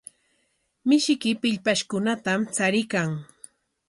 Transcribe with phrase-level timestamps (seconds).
[0.87, 3.09] Mishiyki pillpashkunatam chariykan.